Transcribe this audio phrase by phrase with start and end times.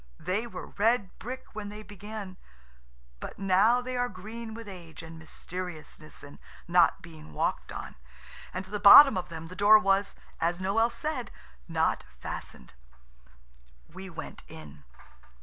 [0.19, 2.37] They were red brick when they began,
[3.19, 7.93] but now they are green with age and mysteriousness and not being walked on.
[8.51, 11.29] And at the bottom of them the door was, as Noël said,
[11.67, 12.73] not fastened.
[13.93, 14.85] We went in.